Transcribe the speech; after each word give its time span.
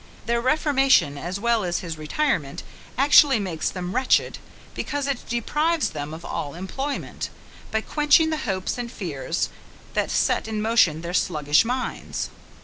Their 0.25 0.41
reformation 0.41 1.15
as 1.15 1.39
well 1.39 1.63
as 1.63 1.81
his 1.81 1.95
retirement 1.99 2.63
actually 2.97 3.39
makes 3.39 3.69
them 3.69 3.93
wretched, 3.93 4.39
because 4.73 5.05
it 5.05 5.29
deprives 5.29 5.91
them 5.91 6.11
of 6.11 6.25
all 6.25 6.55
employment, 6.55 7.29
by 7.69 7.81
quenching 7.81 8.31
the 8.31 8.37
hopes 8.49 8.79
and 8.79 8.91
fears 8.91 9.49
that 9.93 10.09
set 10.09 10.47
in 10.47 10.59
motion 10.59 11.01
their 11.03 11.13
sluggish 11.13 11.63
minds. 11.65 12.31